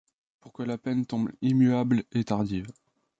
Pour 0.39 0.51
que 0.51 0.63
la 0.63 0.79
peine 0.79 1.05
tombe 1.05 1.31
immuable 1.43 2.03
et 2.11 2.23
tardive 2.23 2.65